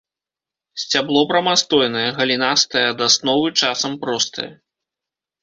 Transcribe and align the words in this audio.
Сцябло 0.83 1.21
прамастойнае, 1.31 2.05
галінастае 2.21 2.83
ад 2.95 2.99
асновы, 3.09 3.47
часам 3.61 4.01
простае. 4.07 4.49